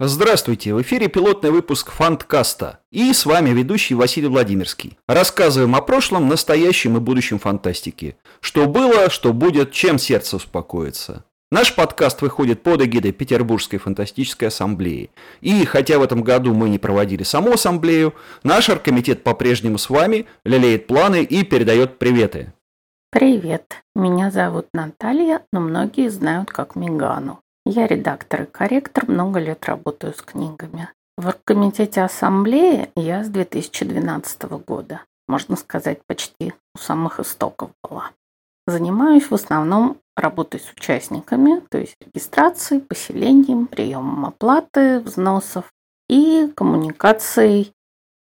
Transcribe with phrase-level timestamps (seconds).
[0.00, 2.78] Здравствуйте, в эфире пилотный выпуск Фанткаста.
[2.92, 4.96] И с вами ведущий Василий Владимирский.
[5.08, 8.16] Рассказываем о прошлом, настоящем и будущем фантастики.
[8.40, 11.24] Что было, что будет, чем сердце успокоится.
[11.50, 15.10] Наш подкаст выходит под эгидой Петербургской фантастической ассамблеи.
[15.40, 20.26] И хотя в этом году мы не проводили саму ассамблею, наш оргкомитет по-прежнему с вами,
[20.44, 22.52] лелеет планы и передает приветы.
[23.10, 27.40] Привет, меня зовут Наталья, но многие знают как Мигану.
[27.70, 30.88] Я редактор и корректор, много лет работаю с книгами.
[31.18, 38.12] В комитете ассамблеи я с 2012 года, можно сказать, почти у самых истоков была.
[38.66, 45.70] Занимаюсь в основном работой с участниками, то есть регистрацией, поселением, приемом оплаты, взносов
[46.08, 47.74] и коммуникацией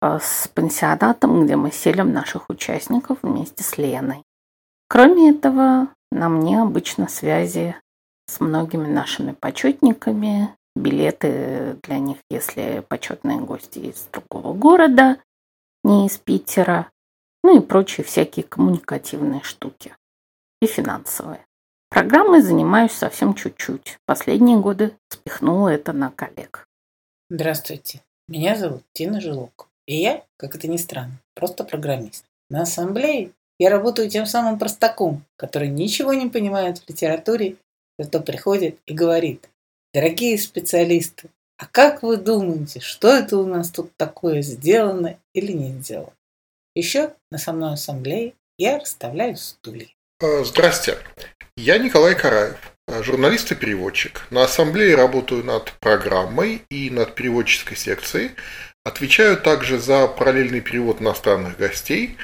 [0.02, 4.24] э, с пансионатом, где мы селим наших участников вместе с Леной.
[4.90, 7.76] Кроме этого, на мне обычно связи
[8.28, 15.18] с многими нашими почетниками, билеты для них, если почетные гости из другого города,
[15.84, 16.92] не из Питера,
[17.44, 19.96] ну и прочие всякие коммуникативные штуки
[20.62, 21.46] и финансовые.
[21.90, 23.98] Программой занимаюсь совсем чуть-чуть.
[24.06, 26.68] Последние годы спихнула это на коллег.
[27.30, 29.70] Здравствуйте, меня зовут Тина Жилок.
[29.86, 32.26] И я, как это ни странно, просто программист.
[32.50, 37.56] На ассамблее я работаю тем самым простаком, который ничего не понимает в литературе
[38.06, 39.50] кто приходит и говорит,
[39.94, 45.72] дорогие специалисты, а как вы думаете, что это у нас тут такое сделано или не
[45.82, 46.14] сделано?
[46.76, 49.88] Еще на самой ассамблее я расставляю стулья.
[50.22, 50.98] А, здрасте,
[51.56, 52.58] я Николай Караев,
[53.02, 54.28] журналист и переводчик.
[54.30, 58.32] На ассамблее работаю над программой и над переводческой секцией.
[58.84, 62.18] Отвечаю также за параллельный перевод иностранных гостей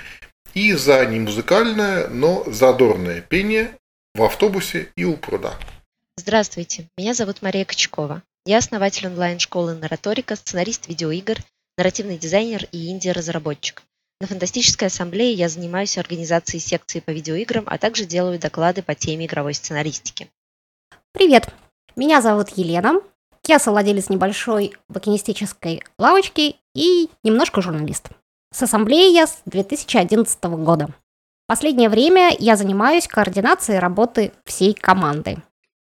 [0.54, 3.72] и за не музыкальное, но задорное пение
[4.16, 5.54] в автобусе и у пруда.
[6.18, 8.22] Здравствуйте, меня зовут Мария Качкова.
[8.46, 11.38] Я основатель онлайн-школы Нараторика, сценарист видеоигр,
[11.78, 13.82] нарративный дизайнер и инди-разработчик.
[14.22, 19.26] На Фантастической ассамблее я занимаюсь организацией секции по видеоиграм, а также делаю доклады по теме
[19.26, 20.30] игровой сценаристики.
[21.12, 21.48] Привет,
[21.96, 23.02] меня зовут Елена.
[23.48, 28.10] Я совладелец небольшой букинистической лавочки и немножко журналист.
[28.54, 30.94] С ассамблеей я с 2011 года.
[31.54, 35.38] Последнее время я занимаюсь координацией работы всей команды.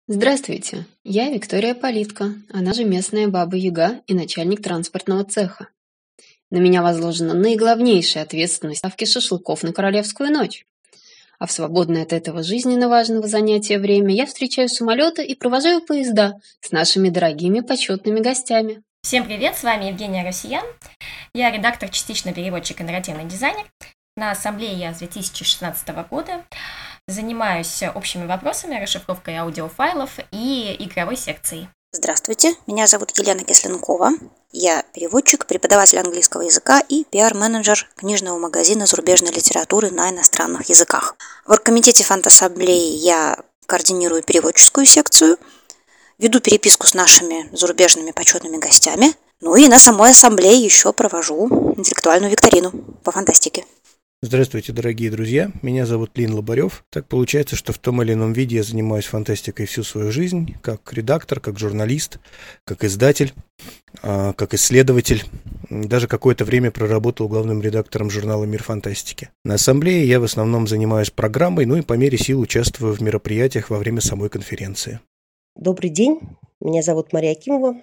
[0.05, 5.69] Здравствуйте, я Виктория Политка, она же местная баба-яга и начальник транспортного цеха.
[6.51, 10.65] На меня возложена наиглавнейшая ответственность ставки шашлыков на королевскую ночь.
[11.39, 16.33] А в свободное от этого жизненно важного занятия время я встречаю самолеты и провожаю поезда
[16.59, 18.83] с нашими дорогими почетными гостями.
[19.03, 20.65] Всем привет, с вами Евгения Россиян.
[21.33, 23.63] Я редактор, частично переводчик и нарративный дизайнер.
[24.17, 26.45] На ассамблее я с 2016 года
[27.05, 31.67] занимаюсь общими вопросами, расшифровкой аудиофайлов и игровой секцией.
[31.91, 34.11] Здравствуйте, меня зовут Елена Кисленкова.
[34.53, 41.17] Я переводчик, преподаватель английского языка и пиар-менеджер книжного магазина зарубежной литературы на иностранных языках.
[41.45, 45.37] В оргкомитете фантассамблеи я координирую переводческую секцию,
[46.19, 52.31] веду переписку с нашими зарубежными почетными гостями, ну и на самой ассамблее еще провожу интеллектуальную
[52.31, 52.71] викторину
[53.03, 53.65] по фантастике.
[54.25, 55.51] Здравствуйте, дорогие друзья.
[55.61, 56.83] Меня зовут Лин Лобарев.
[56.89, 60.91] Так получается, что в том или ином виде я занимаюсь фантастикой всю свою жизнь, как
[60.93, 62.17] редактор, как журналист,
[62.63, 63.33] как издатель,
[64.01, 65.23] а, как исследователь.
[65.69, 69.29] Даже какое-то время проработал главным редактором журнала «Мир фантастики».
[69.43, 73.69] На ассамблее я в основном занимаюсь программой, ну и по мере сил участвую в мероприятиях
[73.69, 75.01] во время самой конференции.
[75.55, 76.19] Добрый день.
[76.59, 77.75] Меня зовут Мария Акимова.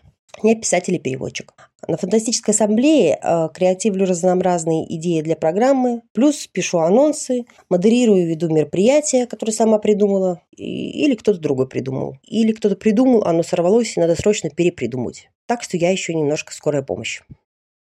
[0.43, 1.53] Я писатель и переводчик.
[1.87, 9.27] На фантастической ассамблее э, креативлю разнообразные идеи для программы, плюс пишу анонсы, модерирую, веду мероприятия,
[9.27, 12.17] которые сама придумала, и, или кто-то другой придумал.
[12.23, 15.29] Или кто-то придумал, оно сорвалось, и надо срочно перепридумать.
[15.47, 17.21] Так что я еще немножко скорая помощь.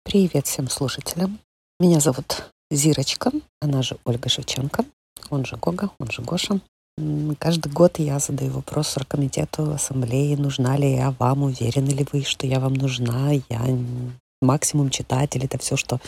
[0.04, 1.40] Привет всем слушателям.
[1.80, 3.32] Меня зовут Зирочка,
[3.62, 4.86] она же Ольга Шевченко,
[5.30, 6.62] он же Гога, он же Гоша.
[7.40, 12.46] Каждый год я задаю вопрос оргкомитету ассамблеи, нужна ли я вам, уверены ли вы, что
[12.46, 13.62] я вам нужна, я
[14.42, 16.00] максимум читатель, это все, что...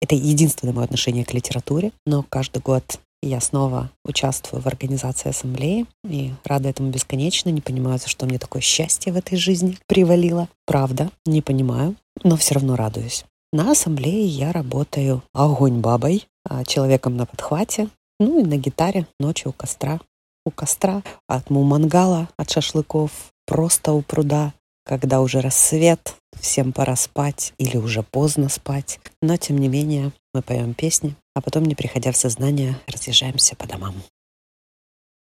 [0.00, 5.86] Это единственное мое отношение к литературе, но каждый год я снова участвую в организации ассамблеи
[6.04, 7.48] и рада этому бесконечно.
[7.48, 10.48] Не понимаю, за что мне такое счастье в этой жизни привалило.
[10.66, 13.24] Правда, не понимаю, но все равно радуюсь.
[13.52, 17.88] На ассамблее я работаю огонь бабой, а, человеком на подхвате,
[18.20, 20.00] ну и на гитаре ночью у костра
[20.44, 23.10] у костра, от мумангала, от шашлыков,
[23.46, 24.52] просто у пруда,
[24.84, 29.00] когда уже рассвет, всем пора спать или уже поздно спать.
[29.22, 33.66] Но, тем не менее, мы поем песни, а потом, не приходя в сознание, разъезжаемся по
[33.66, 33.94] домам.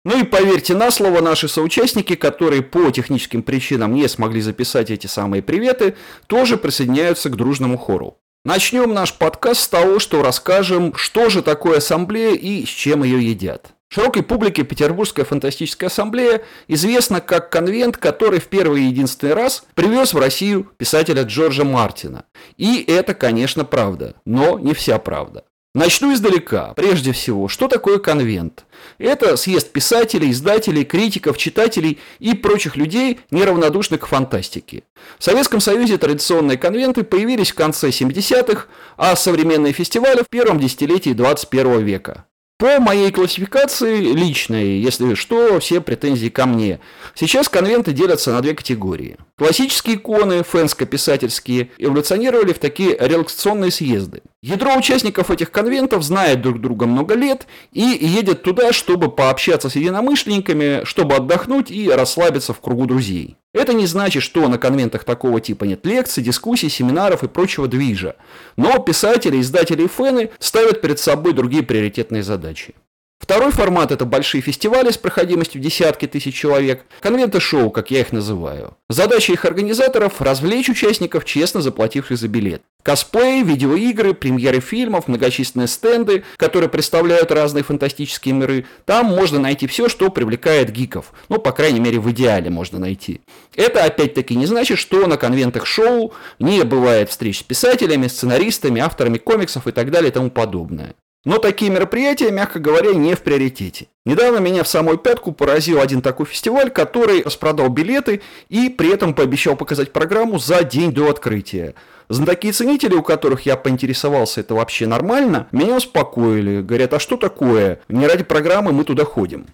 [0.03, 5.05] Ну и поверьте на слово, наши соучастники, которые по техническим причинам не смогли записать эти
[5.05, 5.95] самые приветы,
[6.25, 8.17] тоже присоединяются к дружному хору.
[8.43, 13.23] Начнем наш подкаст с того, что расскажем, что же такое ассамблея и с чем ее
[13.23, 13.75] едят.
[13.93, 20.13] Широкой публике Петербургская фантастическая ассамблея известна как конвент, который в первый и единственный раз привез
[20.13, 22.23] в Россию писателя Джорджа Мартина.
[22.55, 25.43] И это, конечно, правда, но не вся правда.
[25.75, 26.73] Начну издалека.
[26.73, 28.63] Прежде всего, что такое конвент?
[28.97, 34.83] Это съезд писателей, издателей, критиков, читателей и прочих людей, неравнодушных к фантастике.
[35.19, 41.11] В Советском Союзе традиционные конвенты появились в конце 70-х, а современные фестивали в первом десятилетии
[41.11, 42.25] 21 века.
[42.61, 46.79] По моей классификации личной, если что, все претензии ко мне.
[47.15, 49.17] Сейчас конвенты делятся на две категории.
[49.35, 54.21] Классические иконы, фэнско-писательские, эволюционировали в такие релаксационные съезды.
[54.43, 59.75] Ядро участников этих конвентов знает друг друга много лет и едет туда, чтобы пообщаться с
[59.75, 63.37] единомышленниками, чтобы отдохнуть и расслабиться в кругу друзей.
[63.53, 68.15] Это не значит, что на конвентах такого типа нет лекций, дискуссий, семинаров и прочего движа.
[68.55, 72.73] Но писатели, издатели и фэны ставят перед собой другие приоритетные задачи.
[73.21, 78.75] Второй формат– это большие фестивали с проходимостью десятки тысяч человек, конвенты-шоу, как я их называю.
[78.89, 82.63] Задача их организаторов– развлечь участников, честно заплативших за билет.
[82.81, 88.65] Косплей, видеоигры, премьеры фильмов, многочисленные стенды, которые представляют разные фантастические миры.
[88.85, 91.13] Там можно найти все, что привлекает гиков.
[91.29, 93.21] Ну, по крайней мере, в идеале можно найти.
[93.55, 99.19] Это, опять-таки, не значит, что на конвентах шоу не бывает встреч с писателями, сценаристами, авторами
[99.19, 100.95] комиксов и так далее и тому подобное.
[101.23, 103.87] Но такие мероприятия, мягко говоря, не в приоритете.
[104.05, 109.13] Недавно меня в самую пятку поразил один такой фестиваль, который распродал билеты и при этом
[109.13, 111.75] пообещал показать программу за день до открытия.
[112.09, 116.61] Знатоки и ценители, у которых я поинтересовался, это вообще нормально, меня успокоили.
[116.61, 117.79] Говорят, а что такое?
[117.87, 119.45] Не ради программы мы туда ходим.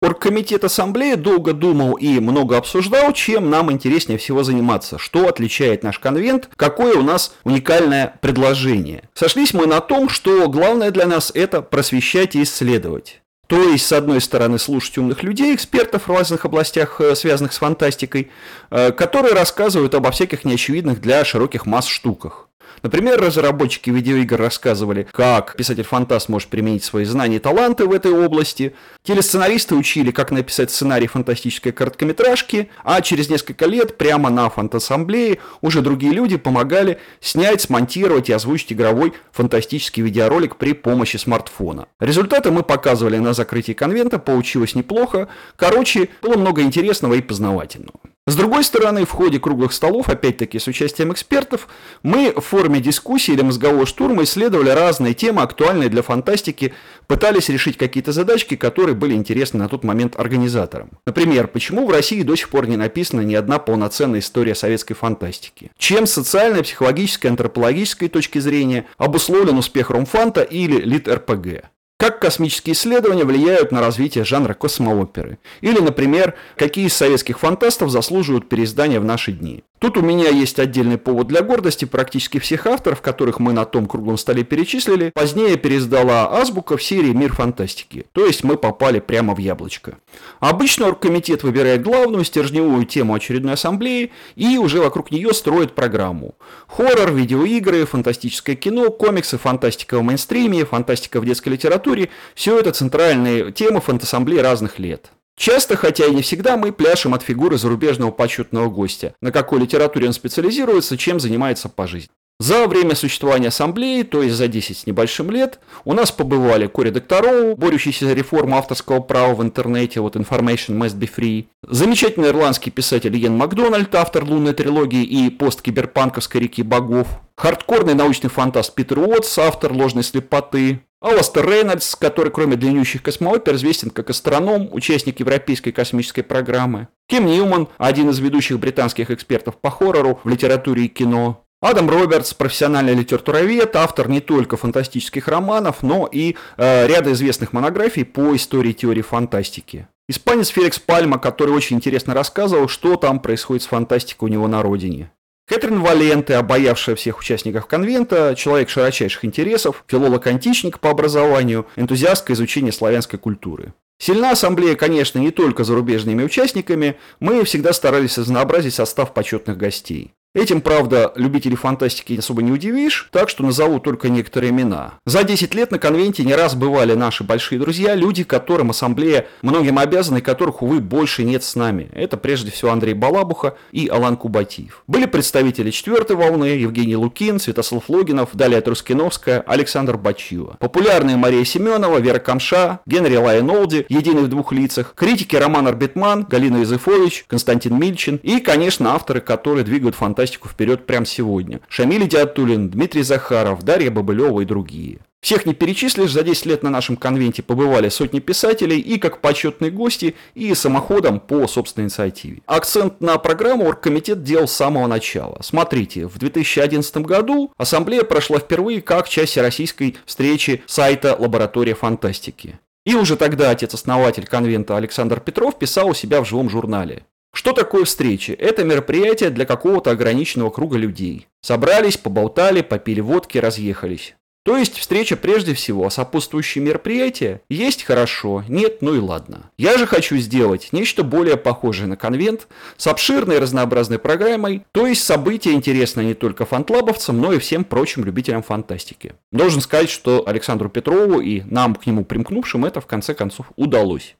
[0.00, 5.98] Оргкомитет ассамблеи долго думал и много обсуждал, чем нам интереснее всего заниматься, что отличает наш
[5.98, 9.08] конвент, какое у нас уникальное предложение.
[9.14, 13.22] Сошлись мы на том, что главное для нас это просвещать и исследовать.
[13.48, 17.58] То есть, с одной стороны, слушать умных людей, экспертов в разных областях, э, связанных с
[17.58, 18.30] фантастикой,
[18.70, 22.47] э, которые рассказывают обо всяких неочевидных для широких масс штуках.
[22.82, 28.74] Например, разработчики видеоигр рассказывали, как писатель-фантаст может применить свои знания и таланты в этой области.
[29.02, 35.80] Телесценаристы учили, как написать сценарий фантастической короткометражки, а через несколько лет прямо на фантассамблее уже
[35.80, 41.86] другие люди помогали снять, смонтировать и озвучить игровой фантастический видеоролик при помощи смартфона.
[42.00, 45.28] Результаты мы показывали на закрытии конвента, получилось неплохо.
[45.56, 48.00] Короче, было много интересного и познавательного.
[48.28, 51.66] С другой стороны, в ходе круглых столов, опять-таки с участием экспертов,
[52.02, 56.74] мы в форме дискуссии или мозгового штурма исследовали разные темы, актуальные для фантастики,
[57.06, 60.90] пытались решить какие-то задачки, которые были интересны на тот момент организаторам.
[61.06, 65.70] Например, почему в России до сих пор не написана ни одна полноценная история советской фантастики?
[65.78, 71.70] Чем с социальной, психологической, антропологической точки зрения обусловлен успех Ромфанта или Лит-РПГ?
[71.98, 75.38] Как космические исследования влияют на развитие жанра космооперы?
[75.62, 79.64] Или, например, какие из советских фантастов заслуживают переиздания в наши дни?
[79.78, 81.84] Тут у меня есть отдельный повод для гордости.
[81.84, 87.12] Практически всех авторов, которых мы на том круглом столе перечислили, позднее переиздала Азбука в серии
[87.12, 88.06] «Мир фантастики».
[88.12, 89.98] То есть мы попали прямо в яблочко.
[90.40, 96.34] Обычно оргкомитет выбирает главную стержневую тему очередной ассамблеи и уже вокруг нее строит программу.
[96.66, 103.52] Хоррор, видеоигры, фантастическое кино, комиксы, фантастика в мейнстриме, фантастика в детской литературе– все это центральные
[103.52, 105.12] темы фантассамблеи разных лет.
[105.38, 110.08] Часто, хотя и не всегда, мы пляшем от фигуры зарубежного почетного гостя, на какой литературе
[110.08, 112.10] он специализируется, чем занимается по жизни.
[112.40, 116.90] За время существования ассамблеи, то есть за 10 с небольшим лет, у нас побывали Кори
[116.90, 122.70] Доктороу, борющийся за реформу авторского права в интернете, вот Information Must Be Free, замечательный ирландский
[122.70, 129.36] писатель Иен Макдональд, автор лунной трилогии и посткиберпанковской реки богов, хардкорный научный фантаст Питер Уотс,
[129.38, 136.22] автор ложной слепоты, Аластер Рейнольдс, который кроме длиннющих космоопер известен как астроном, участник Европейской космической
[136.22, 136.88] программы.
[137.08, 141.44] Ким Ньюман, один из ведущих британских экспертов по хоррору в литературе и кино.
[141.60, 148.04] Адам Робертс, профессиональный литературовед, автор не только фантастических романов, но и э, ряда известных монографий
[148.04, 149.88] по истории теории фантастики.
[150.08, 154.62] Испанец Феликс Пальма, который очень интересно рассказывал, что там происходит с фантастикой у него на
[154.62, 155.12] родине.
[155.48, 163.18] Кэтрин Валенте, обаявшая всех участников конвента, человек широчайших интересов, филолог-античник по образованию, энтузиастка изучения славянской
[163.18, 163.72] культуры.
[163.98, 170.12] Сильна ассамблея, конечно, не только зарубежными участниками, мы всегда старались разнообразить состав почетных гостей.
[170.38, 174.92] Этим, правда, любителей фантастики особо не удивишь, так что назову только некоторые имена.
[175.04, 179.80] За 10 лет на конвенте не раз бывали наши большие друзья, люди, которым ассамблея многим
[179.80, 181.90] обязаны, которых, увы, больше нет с нами.
[181.92, 184.84] Это прежде всего Андрей Балабуха и Алан Кубатиев.
[184.86, 190.56] Были представители четвертой волны, Евгений Лукин, Святослав Логинов, Далия Трускиновская, Александр Бачьева.
[190.60, 196.62] Популярные Мария Семенова, Вера Камша, Генри Лайенолди, единый в двух лицах, критики Роман Арбитман, Галина
[196.62, 201.60] Изыфович, Константин Мильчин и, конечно, авторы, которые двигают фантастику вперед прямо сегодня.
[201.68, 204.98] Шамиль Диатулин, Дмитрий Захаров, Дарья Бабылева и другие.
[205.20, 209.72] Всех не перечислишь, за 10 лет на нашем конвенте побывали сотни писателей и как почетные
[209.72, 212.40] гости, и самоходом по собственной инициативе.
[212.46, 215.38] Акцент на программу оргкомитет делал с самого начала.
[215.42, 222.60] Смотрите, в 2011 году ассамблея прошла впервые как часть российской встречи сайта «Лаборатория фантастики».
[222.86, 227.02] И уже тогда отец-основатель конвента Александр Петров писал у себя в живом журнале.
[227.38, 228.32] Что такое встречи?
[228.32, 231.28] Это мероприятие для какого-то ограниченного круга людей.
[231.40, 234.16] Собрались, поболтали, попили водки, разъехались.
[234.44, 239.52] То есть встреча прежде всего, а сопутствующие мероприятия есть хорошо, нет, ну и ладно.
[239.56, 245.04] Я же хочу сделать нечто более похожее на конвент, с обширной разнообразной программой, то есть
[245.04, 249.12] события интересные не только фантлабовцам, но и всем прочим любителям фантастики.
[249.30, 254.16] Должен сказать, что Александру Петрову и нам к нему примкнувшим это в конце концов удалось.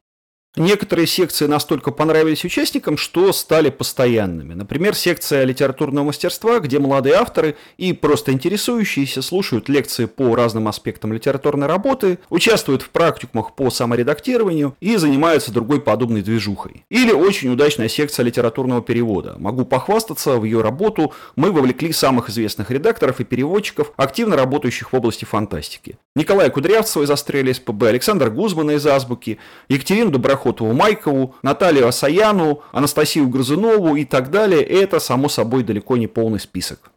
[0.57, 4.55] Некоторые секции настолько понравились участникам, что стали постоянными.
[4.55, 11.13] Например, секция литературного мастерства, где молодые авторы и просто интересующиеся слушают лекции по разным аспектам
[11.13, 16.85] литературной работы, участвуют в практикумах по саморедактированию и занимаются другой подобной движухой.
[16.91, 19.37] Или очень удачная секция литературного перевода.
[19.39, 24.97] Могу похвастаться, в ее работу мы вовлекли самых известных редакторов и переводчиков, активно работающих в
[24.97, 25.99] области фантастики.
[26.17, 29.39] Николая Кудрявцева из Астрелия СПБ, Александра Гузмана из Азбуки,
[29.69, 35.97] Екатерину Доброхотову Охотову Майкову, Наталью Асаяну, Анастасию Грызунову и так далее, это, само собой, далеко
[35.97, 36.91] не полный список.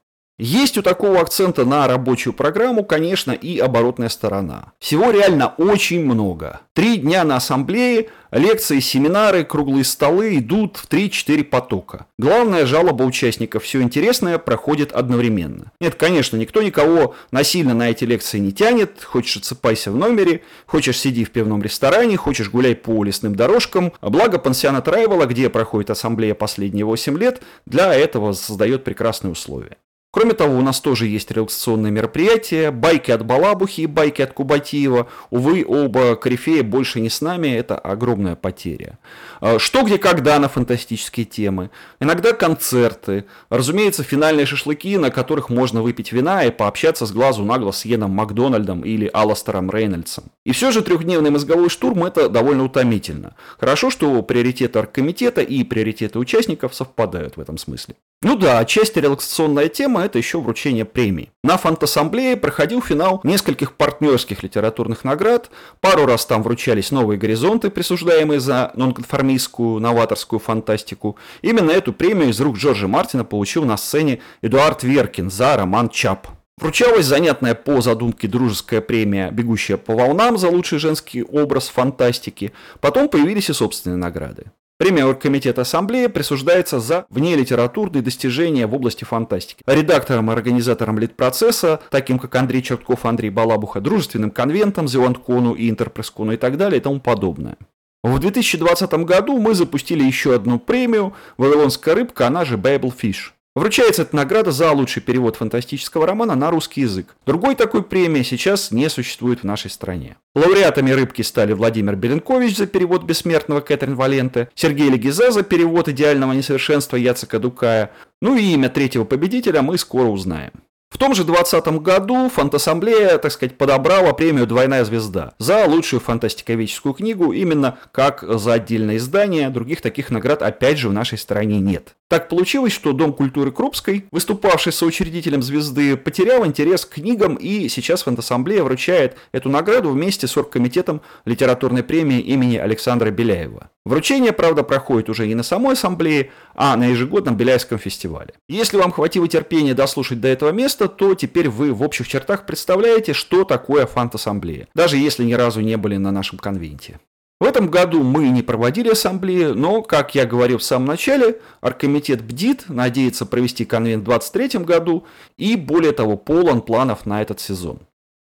[0.44, 4.72] Есть у такого акцента на рабочую программу, конечно, и оборотная сторона.
[4.80, 6.62] Всего реально очень много.
[6.74, 12.08] Три дня на ассамблее, лекции, семинары, круглые столы идут в 3-4 потока.
[12.18, 15.72] Главная жалоба участников– все интересное проходит одновременно.
[15.80, 19.04] Нет, конечно, никто никого насильно на эти лекции не тянет.
[19.04, 23.94] Хочешь отсыпайся в номере, хочешь сиди в пивном ресторане, хочешь гуляй по лесным дорожкам.
[24.02, 29.78] Благо пансионат Райвела, где проходит ассамблея последние 8 лет, для этого создает прекрасные условия.
[30.14, 35.08] Кроме того, у нас тоже есть релаксационные мероприятия, байки от Балабухи и байки от Кубатиева.
[35.30, 39.00] Увы, оба корифея больше не с нами, это огромная потеря.
[39.40, 41.70] А, что, где, когда на фантастические темы.
[42.02, 43.24] Иногда концерты.
[43.50, 47.86] Разумеется, финальные шашлыки, на которых можно выпить вина и пообщаться с глазу на глаз с
[47.86, 50.26] Йеном Макдональдом или Аластером Рейнольдсом.
[50.46, 53.36] И все же трехдневный мозговой штурм это довольно утомительно.
[53.58, 57.96] Хорошо, что приоритеты оргкомитета и приоритеты участников совпадают в этом смысле.
[58.24, 61.32] Ну да, отчасти релаксационная тема– это еще вручение премий.
[61.44, 65.50] На фантассамблее проходил финал нескольких партнерских литературных наград,
[65.80, 71.18] пару раз там вручались новые горизонты, присуждаемые за нонконформистскую, новаторскую фантастику.
[71.42, 76.28] Именно эту премию из рук Джорджа Мартина получил на сцене Эдуард Веркин за роман «Чап».
[76.58, 82.54] Вручалась занятная по задумке дружеская премия «Бегущая по волнам» за лучший женский образ фантастики.
[82.82, 84.52] Потом появились и собственные награды.
[84.82, 89.62] Премия Оргкомитета Ассамблеи присуждается за внелитературные достижения в области фантастики.
[89.68, 96.32] Редакторам и организаторам лид-процесса, таким как Андрей Чертков, Андрей Балабуха, дружественным конвентам, Зеландкону и Интерпресскону
[96.32, 97.58] и так далее и тому подобное.
[98.04, 103.34] В 2020 году мы запустили еще одну премию «Вавилонская рыбка», она же Babel Fish.
[103.54, 107.18] Вручается эта награда за лучший перевод фантастического романа на русский язык.
[107.26, 110.16] Другой такой премии сейчас не существует в нашей стране.
[110.36, 116.32] Лауреатами «Рыбки» стали Владимир Беленкович за перевод «Бессмертного» Кэтрин Валенте, Сергей Легиза за перевод «Идеального
[116.32, 117.92] несовершенства» Яцека Дукая.
[118.22, 120.54] Ну и имя третьего победителя мы скоро узнаем.
[120.90, 126.94] В том же 2020 году Фантассамблея, так сказать, подобрала премию «Двойная звезда» за лучшую фантастиковическую
[126.94, 129.50] книгу, именно как за отдельное издание.
[129.50, 131.96] Других таких наград, опять же, в нашей стране нет.
[132.12, 138.04] Так получилось, что Дом культуры Крупской, выступавший соучредителем «Звезды», потерял интерес к книгам, и сейчас
[138.04, 143.70] Фантассамблея вручает эту награду вместе с оргкомитетом литературной премии имени Александра Беляева.
[143.86, 148.34] Вручение, правда, проходит уже не на самой ассамблее, а на ежегодном Беляевском фестивале.
[148.50, 153.14] Если вам хватило терпения дослушать до этого места, то теперь вы в общих чертах представляете,
[153.14, 157.00] что такое фант-ассамблея, даже если ни разу не были на нашем конвенте.
[157.42, 162.22] В этом году мы не проводили ассамблеи, но, как я говорил в самом начале, оргкомитет
[162.22, 165.08] бдит, надеется провести конвент в 2023 году
[165.38, 167.80] и, более того, полон планов на этот сезон.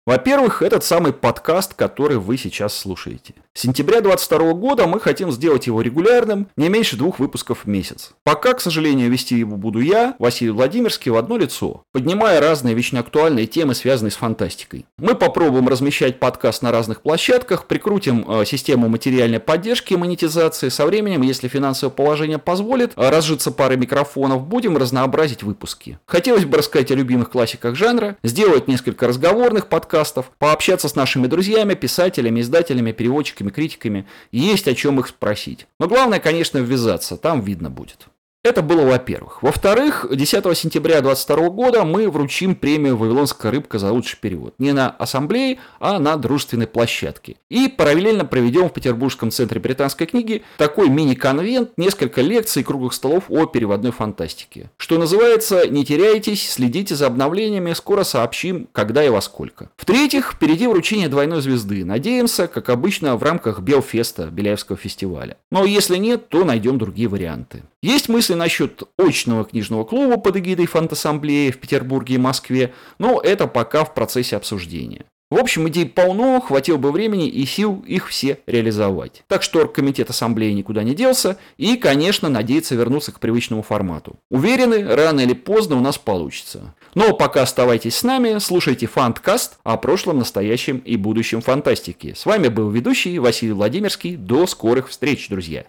[0.08, 3.34] Во-первых, этот самый подкаст, который вы сейчас слушаете.
[3.54, 8.12] С сентября 2022 года мы хотим сделать его регулярным, не меньше двух выпусков в месяц.
[8.24, 13.02] Пока, к сожалению, вести его буду я, Василий Владимирский, в одно лицо, поднимая разные вечно
[13.02, 14.86] актуальные темы, связанные с фантастикой.
[14.98, 20.70] Мы попробуем размещать подкаст на разных площадках, прикрутим э, систему материальной поддержки и монетизации.
[20.70, 26.00] Со временем, если финансовое положение позволит, э, разжиться парой микрофонов, будем разнообразить выпуски.
[26.06, 31.28] Хотелось бы рассказать о любимых классиках жанра, сделать несколько разговорных подкастов, подкастов, пообщаться с нашими
[31.28, 34.06] друзьями, писателями, издателями, переводчиками, критиками.
[34.32, 35.66] Есть о чем их спросить.
[35.80, 38.08] Но главное, конечно, ввязаться, там видно будет.
[38.44, 39.44] Это было во-первых.
[39.44, 44.54] Во-вторых, 10 сентября 2022 года мы вручим премию «Вавилонская рыбка» за лучший перевод.
[44.58, 47.36] Не на ассамблее, а на дружественной площадке.
[47.50, 53.26] И параллельно проведем в Петербургском центре британской книги такой мини-конвент, несколько лекций и круглых столов
[53.28, 54.70] о переводной фантастике.
[54.78, 59.72] Что называется, не теряйтесь, следите за обновлениями, скоро сообщим, когда и во сколько.
[59.76, 61.84] В-третьих, впереди вручение двойной звезды.
[61.84, 65.38] Надеемся, как обычно, в рамках Белфеста, Беляевского фестиваля.
[65.52, 67.64] Но если нет, то найдем другие варианты.
[67.84, 73.48] Есть мысли насчет очного книжного клуба под эгидой Фантассамблеи в Петербурге и Москве, но это
[73.48, 75.06] пока в процессе обсуждения.
[75.30, 79.24] В общем, идей полно, хватило бы времени и сил их все реализовать.
[79.28, 84.18] Так что оргкомитет ассамблеи никуда не делся и, конечно, надеется вернуться к привычному формату.
[84.32, 86.74] Уверены, рано или поздно у нас получится.
[86.96, 92.14] Но пока оставайтесь с нами, слушайте Фанткаст о прошлом, настоящем и будущем фантастики.
[92.16, 94.16] С вами был ведущий Василий Владимирский.
[94.16, 95.66] До скорых встреч, друзья!